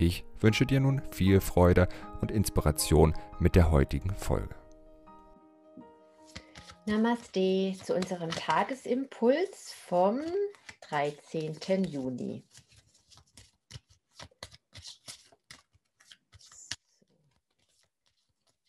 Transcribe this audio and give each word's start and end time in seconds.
Ich 0.00 0.24
wünsche 0.38 0.64
dir 0.64 0.78
nun 0.78 1.02
viel 1.12 1.40
Freude 1.40 1.88
und 2.20 2.30
Inspiration 2.30 3.14
mit 3.40 3.56
der 3.56 3.72
heutigen 3.72 4.14
Folge. 4.14 4.54
Namaste 6.86 7.76
zu 7.84 7.96
unserem 7.96 8.30
Tagesimpuls 8.30 9.72
vom 9.72 10.20
13. 10.88 11.82
Juni. 11.82 12.44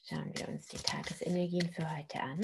Schauen 0.02 0.32
wir 0.36 0.50
uns 0.50 0.66
die 0.66 0.78
Tagesenergien 0.78 1.72
für 1.72 1.96
heute 1.96 2.20
an. 2.22 2.42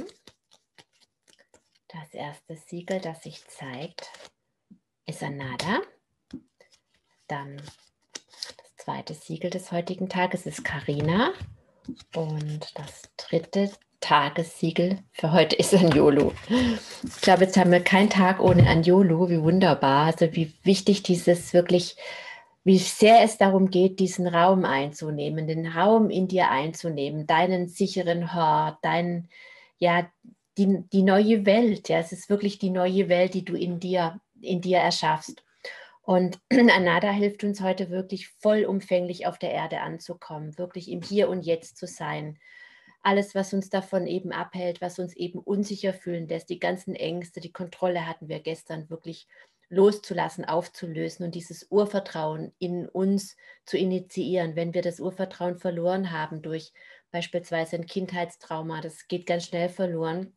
Das 1.88 2.14
erste 2.14 2.56
Siegel, 2.56 3.02
das 3.02 3.24
sich 3.24 3.44
zeigt, 3.48 4.12
ist 5.08 5.24
Anada. 5.24 5.82
Dann 7.28 7.60
das 8.86 8.94
zweite 8.94 9.14
Siegel 9.16 9.50
des 9.50 9.72
heutigen 9.72 10.10
Tages 10.10 10.46
ist 10.46 10.64
Karina. 10.64 11.32
Und 12.16 12.72
das 12.76 13.10
dritte 13.18 13.72
Tagessiegel 14.00 15.00
für 15.12 15.32
heute 15.32 15.56
ist 15.56 15.74
Anjolo. 15.74 16.34
Ich 17.04 17.22
glaube, 17.22 17.46
jetzt 17.46 17.58
haben 17.58 17.72
wir 17.72 17.80
keinen 17.80 18.12
Tag 18.12 18.40
ohne 18.40 18.68
Anjolo. 18.68 19.28
Wie 19.28 19.42
wunderbar. 19.42 20.06
Also 20.06 20.32
wie 20.36 20.54
wichtig 20.64 21.02
dieses 21.02 21.52
wirklich, 21.52 21.96
wie 22.64 22.78
sehr 22.78 23.24
es 23.24 23.40
darum 23.40 23.72
geht, 23.72 24.00
diesen 24.00 24.28
Raum 24.28 24.66
einzunehmen, 24.66 25.48
den 25.48 25.66
Raum 25.66 26.12
in 26.12 26.28
dir 26.28 26.52
einzunehmen, 26.52 27.26
deinen 27.26 27.68
sicheren 27.68 28.36
Hort, 28.36 28.78
dein, 28.84 29.30
ja, 29.80 30.08
die, 30.60 30.84
die 30.94 31.02
neue 31.02 31.48
Welt. 31.48 31.90
Ja, 31.90 31.98
es 31.98 32.12
ist 32.12 32.30
wirklich 32.30 32.60
die 32.60 32.70
neue 32.70 33.10
Welt, 33.10 33.34
die 33.34 33.46
du 33.46 33.56
in 33.56 33.80
dir, 33.80 34.20
in 34.42 34.62
dir 34.62 34.78
erschaffst. 34.78 35.45
Und 36.06 36.40
Anada 36.52 37.12
hilft 37.12 37.44
uns 37.44 37.62
heute 37.62 37.90
wirklich 37.90 38.30
vollumfänglich 38.40 39.26
auf 39.26 39.40
der 39.40 39.52
Erde 39.52 39.82
anzukommen, 39.82 40.58
wirklich 40.58 40.90
im 40.90 41.02
Hier 41.02 41.30
und 41.30 41.42
Jetzt 41.42 41.78
zu 41.78 41.88
sein. 41.88 42.38
Alles, 43.02 43.36
was 43.36 43.54
uns 43.54 43.70
davon 43.70 44.08
eben 44.08 44.32
abhält, 44.32 44.82
was 44.82 45.00
uns 45.00 45.16
eben 45.16 45.40
unsicher 45.40 45.94
fühlen 45.94 46.28
lässt, 46.28 46.50
die 46.50 46.60
ganzen 46.60 46.96
Ängste, 46.96 47.40
die 47.40 47.52
Kontrolle 47.52 48.08
hatten 48.08 48.30
wir 48.30 48.40
gestern 48.40 48.90
wirklich 48.90 49.28
loszulassen, 49.70 50.46
aufzulösen 50.46 51.26
und 51.26 51.34
dieses 51.34 51.68
Urvertrauen 51.72 52.54
in 52.60 52.88
uns 52.88 53.36
zu 53.66 53.78
initiieren. 53.78 54.56
Wenn 54.56 54.76
wir 54.76 54.84
das 54.84 55.00
Urvertrauen 55.00 55.58
verloren 55.58 56.12
haben 56.12 56.44
durch 56.44 56.72
beispielsweise 57.12 57.78
ein 57.78 57.88
Kindheitstrauma, 57.88 58.82
das 58.82 59.08
geht 59.08 59.26
ganz 59.26 59.46
schnell 59.46 59.70
verloren, 59.70 60.36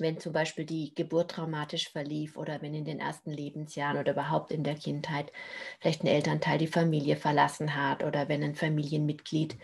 wenn 0.00 0.18
zum 0.18 0.32
Beispiel 0.32 0.64
die 0.64 0.94
Geburt 0.94 1.32
traumatisch 1.32 1.90
verlief 1.90 2.36
oder 2.36 2.62
wenn 2.62 2.74
in 2.74 2.84
den 2.84 3.00
ersten 3.00 3.30
Lebensjahren 3.30 3.98
oder 3.98 4.12
überhaupt 4.12 4.52
in 4.52 4.64
der 4.64 4.74
Kindheit 4.74 5.32
vielleicht 5.80 6.02
ein 6.02 6.08
Elternteil 6.08 6.58
die 6.58 6.66
Familie 6.66 7.16
verlassen 7.16 7.74
hat 7.74 8.02
oder 8.04 8.28
wenn 8.28 8.42
ein 8.42 8.54
Familienmitglied 8.54 9.56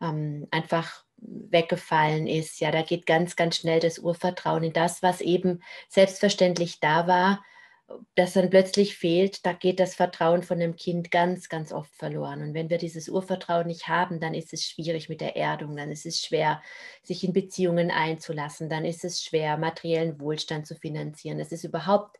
ähm, 0.00 0.46
einfach 0.50 1.04
weggefallen 1.18 2.26
ist. 2.26 2.60
Ja, 2.60 2.70
da 2.70 2.82
geht 2.82 3.06
ganz, 3.06 3.36
ganz 3.36 3.56
schnell 3.56 3.80
das 3.80 3.98
Urvertrauen 3.98 4.62
in 4.62 4.72
das, 4.72 5.02
was 5.02 5.20
eben 5.20 5.62
selbstverständlich 5.88 6.80
da 6.80 7.06
war, 7.06 7.42
das 8.14 8.34
dann 8.34 8.50
plötzlich 8.50 8.96
fehlt, 8.96 9.46
da 9.46 9.52
geht 9.52 9.80
das 9.80 9.94
Vertrauen 9.94 10.42
von 10.42 10.58
dem 10.58 10.76
Kind 10.76 11.10
ganz, 11.10 11.48
ganz 11.48 11.72
oft 11.72 11.94
verloren. 11.94 12.42
Und 12.42 12.54
wenn 12.54 12.68
wir 12.68 12.78
dieses 12.78 13.08
Urvertrauen 13.08 13.66
nicht 13.66 13.88
haben, 13.88 14.20
dann 14.20 14.34
ist 14.34 14.52
es 14.52 14.64
schwierig 14.64 15.08
mit 15.08 15.20
der 15.20 15.36
Erdung, 15.36 15.76
dann 15.76 15.90
ist 15.90 16.04
es 16.04 16.20
schwer, 16.20 16.62
sich 17.02 17.24
in 17.24 17.32
Beziehungen 17.32 17.90
einzulassen, 17.90 18.68
dann 18.68 18.84
ist 18.84 19.04
es 19.04 19.22
schwer, 19.22 19.56
materiellen 19.56 20.20
Wohlstand 20.20 20.66
zu 20.66 20.76
finanzieren. 20.76 21.40
Es 21.40 21.52
ist 21.52 21.64
überhaupt 21.64 22.18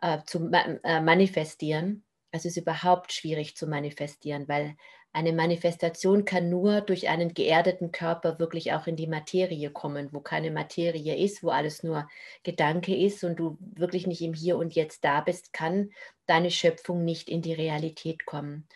äh, 0.00 0.18
zu 0.26 0.50
äh, 0.52 1.00
manifestieren. 1.00 2.04
Es 2.32 2.44
ist 2.44 2.56
überhaupt 2.56 3.12
schwierig 3.12 3.56
zu 3.56 3.68
manifestieren, 3.68 4.48
weil 4.48 4.76
eine 5.14 5.32
Manifestation 5.32 6.24
kann 6.24 6.50
nur 6.50 6.80
durch 6.80 7.08
einen 7.08 7.34
geerdeten 7.34 7.92
Körper 7.92 8.40
wirklich 8.40 8.72
auch 8.72 8.88
in 8.88 8.96
die 8.96 9.06
Materie 9.06 9.70
kommen, 9.70 10.08
wo 10.10 10.18
keine 10.18 10.50
Materie 10.50 11.16
ist, 11.16 11.44
wo 11.44 11.50
alles 11.50 11.84
nur 11.84 12.08
Gedanke 12.42 12.96
ist 12.96 13.22
und 13.22 13.36
du 13.36 13.56
wirklich 13.60 14.08
nicht 14.08 14.22
im 14.22 14.34
Hier 14.34 14.56
und 14.58 14.74
Jetzt 14.74 15.04
da 15.04 15.20
bist, 15.20 15.52
kann 15.52 15.92
deine 16.26 16.50
Schöpfung 16.50 17.04
nicht 17.04 17.28
in 17.28 17.42
die 17.42 17.52
Realität 17.52 18.26
kommen. 18.26 18.66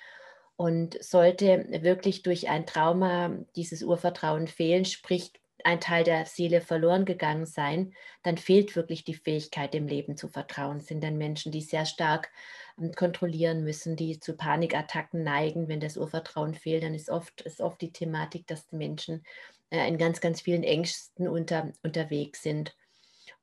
Und 0.54 1.02
sollte 1.02 1.66
wirklich 1.82 2.22
durch 2.22 2.48
ein 2.48 2.66
Trauma 2.66 3.36
dieses 3.56 3.82
Urvertrauen 3.82 4.46
fehlen, 4.46 4.84
sprich 4.84 5.32
ein 5.64 5.80
Teil 5.80 6.04
der 6.04 6.26
Seele 6.26 6.60
verloren 6.60 7.04
gegangen 7.04 7.46
sein, 7.46 7.94
dann 8.22 8.38
fehlt 8.38 8.76
wirklich 8.76 9.04
die 9.04 9.14
Fähigkeit, 9.14 9.74
dem 9.74 9.88
Leben 9.88 10.16
zu 10.16 10.28
vertrauen. 10.28 10.80
Sind 10.80 11.02
dann 11.02 11.18
Menschen, 11.18 11.52
die 11.52 11.62
sehr 11.62 11.86
stark 11.86 12.30
ähm, 12.78 12.92
kontrollieren 12.92 13.64
müssen, 13.64 13.96
die 13.96 14.20
zu 14.20 14.36
Panikattacken 14.36 15.24
neigen. 15.24 15.68
Wenn 15.68 15.80
das 15.80 15.96
Urvertrauen 15.96 16.54
fehlt, 16.54 16.82
dann 16.84 16.94
ist 16.94 17.10
oft, 17.10 17.40
ist 17.42 17.60
oft 17.60 17.80
die 17.80 17.92
Thematik, 17.92 18.46
dass 18.46 18.66
die 18.68 18.76
Menschen 18.76 19.24
äh, 19.70 19.86
in 19.88 19.98
ganz, 19.98 20.20
ganz 20.20 20.40
vielen 20.40 20.62
Ängsten 20.62 21.28
unter, 21.28 21.72
unterwegs 21.82 22.42
sind. 22.42 22.76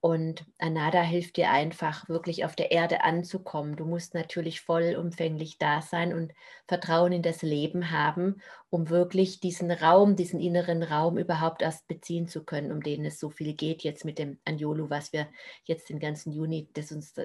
Und 0.06 0.46
Anada 0.60 1.02
hilft 1.02 1.36
dir 1.36 1.50
einfach, 1.50 2.08
wirklich 2.08 2.46
auf 2.46 2.56
der 2.56 2.70
Erde 2.70 3.04
anzukommen. 3.04 3.76
Du 3.76 3.86
musst 3.86 4.14
natürlich 4.14 4.62
vollumfänglich 4.62 5.58
da 5.58 5.82
sein 5.82 6.14
und 6.14 6.32
Vertrauen 6.68 7.12
in 7.12 7.24
das 7.24 7.42
Leben 7.42 7.90
haben, 7.90 8.40
um 8.70 8.90
wirklich 8.90 9.40
diesen 9.40 9.72
Raum, 9.72 10.16
diesen 10.16 10.40
inneren 10.40 10.84
Raum 10.84 11.18
überhaupt 11.18 11.64
erst 11.64 11.88
beziehen 11.88 12.28
zu 12.28 12.44
können, 12.44 12.72
um 12.72 12.84
den 12.84 13.04
es 13.04 13.20
so 13.20 13.32
viel 13.32 13.56
geht 13.56 13.82
jetzt 13.82 14.06
mit 14.06 14.20
dem 14.20 14.38
Anjolu, 14.46 14.92
was 14.92 15.12
wir 15.12 15.28
jetzt 15.64 15.90
den 15.90 15.98
ganzen 15.98 16.32
Juni, 16.32 16.70
das 16.74 16.92
uns, 16.92 17.16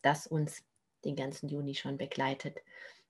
das 0.00 0.28
uns 0.28 0.62
den 1.04 1.16
ganzen 1.16 1.48
Juni 1.48 1.74
schon 1.74 1.98
begleitet, 1.98 2.58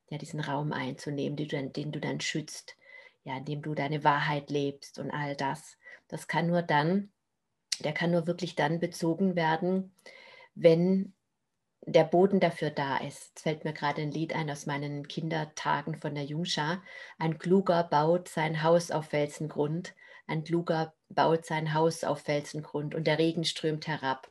ja, 0.08 0.16
diesen 0.16 0.40
Raum 0.40 0.72
einzunehmen, 0.72 1.36
den 1.36 1.48
du, 1.48 1.56
dann, 1.56 1.72
den 1.74 1.92
du 1.92 2.00
dann 2.00 2.22
schützt, 2.22 2.78
ja, 3.24 3.36
indem 3.36 3.60
du 3.60 3.74
deine 3.74 4.04
Wahrheit 4.04 4.48
lebst 4.48 4.98
und 4.98 5.10
all 5.10 5.36
das. 5.36 5.76
Das 6.08 6.28
kann 6.28 6.46
nur 6.46 6.62
dann, 6.62 7.10
der 7.82 7.92
kann 7.92 8.10
nur 8.10 8.26
wirklich 8.26 8.56
dann 8.56 8.80
bezogen 8.80 9.36
werden, 9.36 9.94
wenn 10.54 11.14
der 11.86 12.04
Boden 12.04 12.40
dafür 12.40 12.70
da 12.70 12.98
ist. 12.98 13.32
Es 13.36 13.42
fällt 13.42 13.64
mir 13.64 13.72
gerade 13.72 14.02
ein 14.02 14.12
Lied 14.12 14.34
ein 14.34 14.50
aus 14.50 14.66
meinen 14.66 15.08
Kindertagen 15.08 15.96
von 15.96 16.14
der 16.14 16.24
Jungschar. 16.24 16.82
Ein 17.18 17.38
Kluger 17.38 17.84
baut 17.84 18.28
sein 18.28 18.62
Haus 18.62 18.90
auf 18.90 19.06
Felsengrund. 19.06 19.94
Ein 20.26 20.44
Kluger 20.44 20.94
baut 21.08 21.44
sein 21.44 21.74
Haus 21.74 22.04
auf 22.04 22.20
Felsengrund 22.20 22.94
und 22.94 23.06
der 23.06 23.18
Regen 23.18 23.44
strömt 23.44 23.86
herab. 23.88 24.30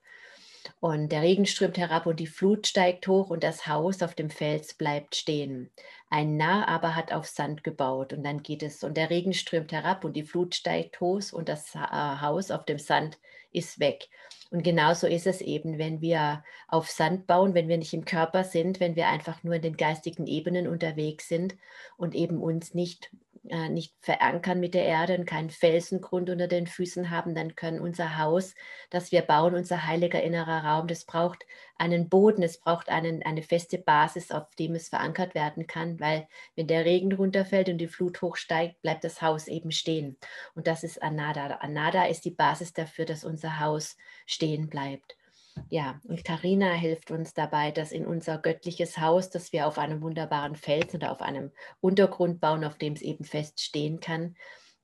Und 0.80 1.12
der 1.12 1.22
Regen 1.22 1.46
strömt 1.46 1.78
herab 1.78 2.06
und 2.06 2.20
die 2.20 2.28
Flut 2.28 2.68
steigt 2.68 3.08
hoch 3.08 3.30
und 3.30 3.44
das 3.44 3.68
Haus 3.68 4.02
auf 4.02 4.16
dem 4.16 4.30
Fels 4.30 4.74
bleibt 4.74 5.16
stehen. 5.16 5.72
Ein 6.10 6.38
Narr 6.38 6.68
aber 6.68 6.96
hat 6.96 7.14
auf 7.14 7.26
Sand 7.28 7.64
gebaut 7.64 8.14
und 8.14 8.24
dann 8.24 8.44
geht 8.44 8.64
es 8.64 8.84
und 8.84 8.98
der 8.98 9.10
Regen 9.10 9.34
strömt 9.34 9.72
herab 9.72 10.04
und 10.04 10.14
die 10.14 10.24
Flut 10.24 10.56
steigt 10.56 11.00
hoch 11.00 11.32
und 11.32 11.50
das 11.50 11.74
äh, 11.76 11.80
Haus 11.80 12.52
auf 12.52 12.66
dem 12.66 12.80
Sand 12.80 13.18
ist 13.52 13.80
weg. 13.80 14.10
Und 14.52 14.64
genauso 14.64 15.08
ist 15.08 15.28
es 15.28 15.40
eben, 15.40 15.78
wenn 15.78 16.02
wir 16.02 16.44
auf 16.68 16.90
Sand 16.90 17.26
bauen, 17.26 17.54
wenn 17.54 17.70
wir 17.70 17.78
nicht 17.78 17.94
im 17.94 18.04
Körper 18.04 18.44
sind, 18.44 18.82
wenn 18.82 18.98
wir 18.98 19.08
einfach 19.08 19.44
nur 19.44 19.56
in 19.56 19.62
den 19.62 19.78
geistigen 19.78 20.28
Ebenen 20.28 20.68
unterwegs 20.68 21.30
sind 21.30 21.56
und 21.96 22.16
eben 22.16 22.42
uns 22.42 22.74
nicht 22.74 23.12
äh, 23.50 23.70
nicht 23.70 23.96
verankern 24.02 24.60
mit 24.60 24.74
der 24.76 24.86
Erde 24.86 25.18
und 25.18 25.26
keinen 25.26 25.50
Felsengrund 25.50 26.30
unter 26.30 26.48
den 26.48 26.68
Füßen 26.68 27.10
haben, 27.10 27.34
dann 27.34 27.56
können 27.56 27.80
unser 27.80 28.18
Haus, 28.20 28.54
das 28.92 29.12
wir 29.12 29.24
bauen, 29.24 29.56
unser 29.56 29.88
heiliger 29.88 30.22
innerer 30.22 30.64
Raum, 30.64 30.88
das 30.88 31.06
braucht 31.06 31.46
einen 31.78 32.08
Boden, 32.08 32.44
es 32.44 32.60
braucht 32.60 32.90
einen, 32.90 33.24
eine 33.24 33.42
feste 33.42 33.80
Basis, 33.80 34.32
auf 34.32 34.54
dem 34.56 34.76
es 34.76 34.90
verankert 34.90 35.34
werden 35.34 35.66
kann, 35.66 36.00
weil 36.00 36.28
wenn 36.56 36.68
der 36.68 36.86
Regen 36.86 37.12
runterfällt 37.14 37.70
und 37.70 37.80
die 37.80 37.88
Flut 37.88 38.22
hochsteigt, 38.22 38.82
bleibt 38.84 39.04
das 39.04 39.22
Haus 39.22 39.48
eben 39.48 39.72
stehen. 39.72 40.18
Und 40.54 40.68
das 40.68 40.84
ist 40.84 41.02
Anada. 41.02 41.48
Anada 41.62 42.06
ist 42.06 42.26
die 42.26 42.32
Basis 42.32 42.74
dafür, 42.74 43.06
dass 43.06 43.24
unser 43.24 43.60
Haus 43.60 43.98
stehen 44.28 44.70
bleibt. 44.70 45.16
Ja, 45.70 46.00
und 46.04 46.24
Karina 46.24 46.74
hilft 46.74 47.12
uns 47.12 47.34
dabei, 47.34 47.72
dass 47.72 47.92
in 47.92 48.06
unser 48.06 48.38
göttliches 48.38 48.98
Haus, 49.00 49.30
das 49.30 49.52
wir 49.54 49.68
auf 49.68 49.78
einem 49.78 50.02
wunderbaren 50.02 50.56
Fels 50.56 50.94
oder 50.94 51.12
auf 51.12 51.22
einem 51.22 51.52
Untergrund 51.80 52.40
bauen, 52.42 52.64
auf 52.64 52.78
dem 52.78 52.94
es 52.94 53.02
eben 53.02 53.24
fest 53.24 53.62
stehen 53.62 54.00
kann. 54.00 54.36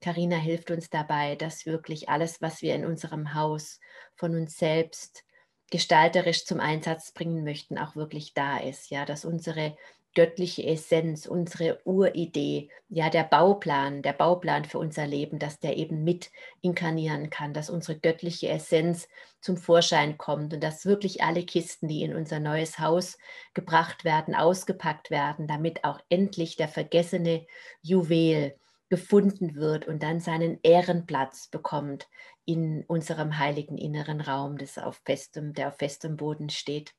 Karina 0.01 0.37
hilft 0.37 0.71
uns 0.71 0.89
dabei, 0.89 1.35
dass 1.35 1.65
wirklich 1.65 2.09
alles, 2.09 2.41
was 2.41 2.61
wir 2.61 2.75
in 2.75 2.85
unserem 2.85 3.33
Haus 3.33 3.79
von 4.15 4.35
uns 4.35 4.57
selbst 4.57 5.23
gestalterisch 5.71 6.45
zum 6.45 6.59
Einsatz 6.59 7.11
bringen 7.11 7.43
möchten, 7.43 7.77
auch 7.77 7.95
wirklich 7.95 8.33
da 8.33 8.57
ist. 8.57 8.89
Ja, 8.89 9.05
dass 9.05 9.25
unsere 9.25 9.75
göttliche 10.17 10.63
Essenz, 10.65 11.27
unsere 11.27 11.79
Uridee, 11.85 12.71
ja, 12.89 13.11
der 13.11 13.23
Bauplan, 13.23 14.01
der 14.01 14.13
Bauplan 14.13 14.65
für 14.65 14.79
unser 14.79 15.05
Leben, 15.05 15.37
dass 15.37 15.59
der 15.59 15.77
eben 15.77 16.03
mit 16.03 16.31
inkarnieren 16.61 17.29
kann, 17.29 17.53
dass 17.53 17.69
unsere 17.69 17.99
göttliche 17.99 18.49
Essenz 18.49 19.07
zum 19.41 19.57
Vorschein 19.57 20.17
kommt 20.17 20.55
und 20.55 20.63
dass 20.63 20.87
wirklich 20.87 21.21
alle 21.21 21.45
Kisten, 21.45 21.87
die 21.87 22.01
in 22.01 22.15
unser 22.15 22.39
neues 22.39 22.79
Haus 22.79 23.19
gebracht 23.53 24.05
werden, 24.05 24.33
ausgepackt 24.33 25.11
werden, 25.11 25.45
damit 25.45 25.83
auch 25.83 25.99
endlich 26.09 26.55
der 26.55 26.67
vergessene 26.67 27.45
Juwel 27.83 28.55
gefunden 28.89 29.53
wird 29.53 29.87
und 29.87 30.01
dann 30.01 30.19
seinen 30.19 30.57
Ehrenplatz 30.63 31.47
bekommt 31.49 32.07
in 32.45 32.83
unserem 32.87 33.37
heiligen 33.37 33.77
inneren 33.77 34.19
Raum, 34.19 34.57
das 34.57 34.79
auf 34.79 34.99
festem, 35.05 35.53
der 35.53 35.67
auf 35.67 35.77
festem 35.77 36.17
Boden 36.17 36.49
steht. 36.49 36.95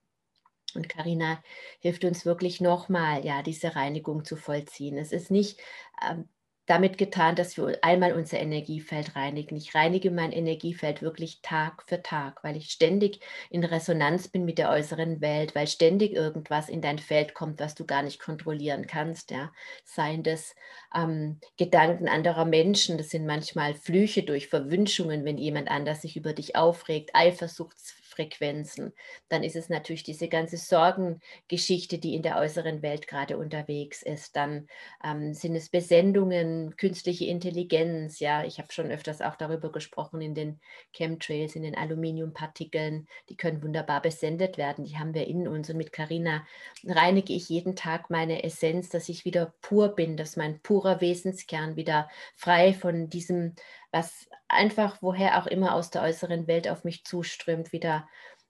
Und 0.74 0.88
Karina 0.88 1.42
hilft 1.80 2.04
uns 2.04 2.26
wirklich 2.26 2.60
nochmal, 2.60 3.24
ja, 3.24 3.42
diese 3.42 3.74
Reinigung 3.74 4.24
zu 4.24 4.36
vollziehen. 4.36 4.98
Es 4.98 5.12
ist 5.12 5.30
nicht 5.30 5.58
ähm, 6.06 6.28
damit 6.68 6.98
getan, 6.98 7.34
dass 7.34 7.56
wir 7.56 7.78
einmal 7.80 8.12
unser 8.12 8.38
Energiefeld 8.38 9.16
reinigen. 9.16 9.56
Ich 9.56 9.74
reinige 9.74 10.10
mein 10.10 10.32
Energiefeld 10.32 11.00
wirklich 11.00 11.40
Tag 11.40 11.82
für 11.86 12.02
Tag, 12.02 12.44
weil 12.44 12.56
ich 12.58 12.70
ständig 12.70 13.20
in 13.48 13.64
Resonanz 13.64 14.28
bin 14.28 14.44
mit 14.44 14.58
der 14.58 14.68
äußeren 14.68 15.22
Welt, 15.22 15.54
weil 15.54 15.66
ständig 15.66 16.12
irgendwas 16.12 16.68
in 16.68 16.82
dein 16.82 16.98
Feld 16.98 17.32
kommt, 17.32 17.58
was 17.58 17.74
du 17.74 17.86
gar 17.86 18.02
nicht 18.02 18.20
kontrollieren 18.20 18.86
kannst. 18.86 19.30
Ja. 19.30 19.50
Seien 19.84 20.22
das 20.22 20.54
ähm, 20.94 21.40
Gedanken 21.56 22.06
anderer 22.06 22.44
Menschen, 22.44 22.98
das 22.98 23.08
sind 23.08 23.24
manchmal 23.24 23.72
Flüche 23.72 24.22
durch 24.22 24.48
Verwünschungen, 24.48 25.24
wenn 25.24 25.38
jemand 25.38 25.70
anders 25.70 26.02
sich 26.02 26.16
über 26.18 26.34
dich 26.34 26.54
aufregt, 26.54 27.10
Eifersuchts 27.14 27.94
Frequenzen. 28.18 28.92
Dann 29.28 29.44
ist 29.44 29.54
es 29.54 29.68
natürlich 29.68 30.02
diese 30.02 30.26
ganze 30.26 30.56
Sorgengeschichte, 30.56 31.98
die 31.98 32.16
in 32.16 32.22
der 32.22 32.36
äußeren 32.38 32.82
Welt 32.82 33.06
gerade 33.06 33.38
unterwegs 33.38 34.02
ist. 34.02 34.34
Dann 34.34 34.66
ähm, 35.04 35.34
sind 35.34 35.54
es 35.54 35.68
Besendungen, 35.68 36.76
künstliche 36.76 37.26
Intelligenz. 37.26 38.18
Ja, 38.18 38.42
ich 38.42 38.58
habe 38.58 38.72
schon 38.72 38.90
öfters 38.90 39.22
auch 39.22 39.36
darüber 39.36 39.70
gesprochen 39.70 40.20
in 40.20 40.34
den 40.34 40.58
Chemtrails, 40.92 41.54
in 41.54 41.62
den 41.62 41.76
Aluminiumpartikeln. 41.76 43.06
Die 43.28 43.36
können 43.36 43.62
wunderbar 43.62 44.02
besendet 44.02 44.58
werden. 44.58 44.84
Die 44.84 44.98
haben 44.98 45.14
wir 45.14 45.28
in 45.28 45.46
uns. 45.46 45.70
Und 45.70 45.76
mit 45.76 45.92
Carina 45.92 46.44
reinige 46.84 47.32
ich 47.32 47.48
jeden 47.48 47.76
Tag 47.76 48.10
meine 48.10 48.42
Essenz, 48.42 48.88
dass 48.88 49.08
ich 49.08 49.24
wieder 49.24 49.54
pur 49.60 49.90
bin, 49.94 50.16
dass 50.16 50.36
mein 50.36 50.58
purer 50.60 51.00
Wesenskern 51.00 51.76
wieder 51.76 52.08
frei 52.34 52.74
von 52.74 53.08
diesem 53.08 53.54
was 53.90 54.28
einfach 54.48 54.98
woher 55.00 55.40
auch 55.40 55.46
immer 55.46 55.74
aus 55.74 55.90
der 55.90 56.02
äußeren 56.02 56.46
Welt 56.46 56.68
auf 56.68 56.84
mich 56.84 57.04
zuströmt, 57.04 57.72
wieder, 57.72 58.08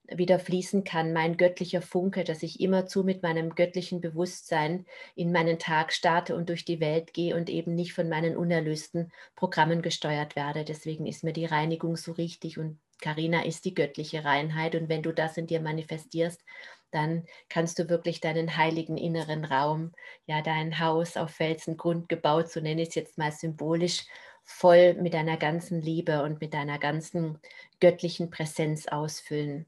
wieder 0.08 0.38
fließen 0.38 0.85
kann. 0.85 1.12
Mein 1.12 1.37
göttlicher 1.37 1.82
Funke, 1.82 2.25
dass 2.25 2.43
ich 2.43 2.61
immerzu 2.61 3.05
mit 3.05 3.23
meinem 3.23 3.55
göttlichen 3.55 4.00
Bewusstsein 4.00 4.87
in 5.14 5.32
meinen 5.32 5.58
Tag 5.58 5.93
starte 5.93 6.35
und 6.35 6.49
durch 6.49 6.64
die 6.64 6.81
Welt 6.81 7.12
gehe 7.14 7.37
und 7.37 7.50
eben 7.50 7.75
nicht 7.75 7.93
von 7.93 8.08
meinen 8.08 8.37
unerlösten 8.37 9.12
Programmen 9.37 9.82
gesteuert 9.82 10.37
werde. 10.37 10.64
Deswegen 10.64 11.06
ist 11.06 11.25
mir 11.25 11.32
die 11.32 11.46
Reinigung 11.46 11.96
so 11.96 12.12
richtig 12.12 12.58
und 12.58 12.79
Karina 13.00 13.44
ist 13.44 13.64
die 13.64 13.75
göttliche 13.75 14.25
Reinheit 14.25 14.75
und 14.75 14.88
wenn 14.88 15.02
du 15.02 15.12
das 15.12 15.37
in 15.37 15.46
dir 15.46 15.61
manifestierst, 15.61 16.43
dann 16.90 17.26
kannst 17.49 17.79
du 17.79 17.88
wirklich 17.88 18.20
deinen 18.20 18.56
heiligen 18.56 18.96
inneren 18.96 19.44
Raum, 19.44 19.93
ja 20.26 20.43
dein 20.43 20.79
Haus 20.79 21.17
auf 21.17 21.31
Felsengrund 21.31 22.08
gebaut, 22.08 22.50
so 22.50 22.61
nenne 22.61 22.82
ich 22.82 22.88
es 22.88 22.94
jetzt 22.94 23.19
mal 23.19 23.32
symbolisch, 23.32 24.06
voll 24.44 24.94
mit 24.94 25.14
deiner 25.14 25.37
ganzen 25.37 25.82
Liebe 25.82 26.23
und 26.23 26.40
mit 26.40 26.55
deiner 26.55 26.79
ganzen 26.79 27.38
göttlichen 27.81 28.31
Präsenz 28.31 28.88
ausfüllen. 28.88 29.67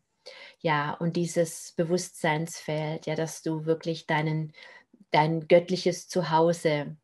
Ja, 0.61 0.95
und 0.95 1.17
dieses 1.17 1.73
Bewusstseinsfeld, 1.77 3.07
ja, 3.07 3.15
dass 3.15 3.43
du 3.43 3.67
wirklich 3.67 4.07
deinen, 4.07 4.53
dein 5.11 5.49
göttliches 5.49 6.09
Zuhause 6.09 6.97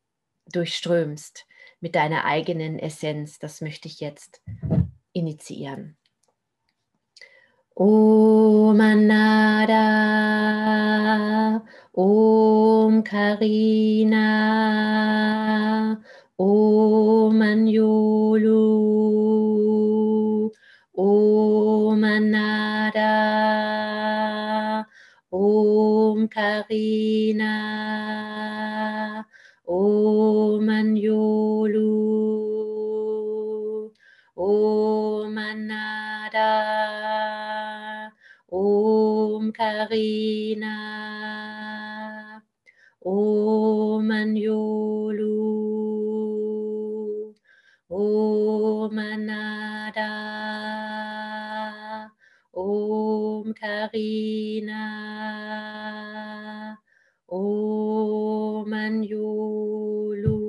durchströmst 0.47 1.47
mit 1.81 1.95
deiner 1.95 2.25
eigenen 2.25 2.79
Essenz, 2.79 3.39
das 3.39 3.61
möchte 3.61 3.89
ich 3.89 4.01
jetzt 4.01 4.43
initiieren. 5.13 5.97
Om 7.79 8.81
Anada, 8.81 9.77
Om 11.93 13.03
Karina, 13.03 14.25
Om 16.39 17.43
Anjulu, 17.43 18.57
Om 20.97 22.05
Anada, 22.05 23.13
Om 25.31 26.29
Karina, 26.29 27.53
Om 39.47 39.53
Karina, 39.53 40.77
Om 43.01 44.11
Anjulu. 44.11 45.39
Om 47.89 48.99
Anada, 48.99 50.11
Om 52.53 53.55
Karina, 53.55 54.85
Om 57.29 58.73
Anjulu. 58.73 60.41